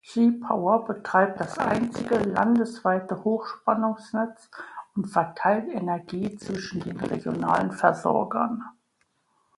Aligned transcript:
J-Power 0.03 0.85
betreibt 0.87 1.39
das 1.39 1.59
einzige 1.59 2.15
landesweite 2.17 3.23
Hochspannungsnetz 3.23 4.49
und 4.95 5.05
verteilt 5.05 5.69
Energie 5.69 6.35
zwischen 6.37 6.79
den 6.79 6.99
regionalen 6.99 7.71
Versorgern. 7.71 8.63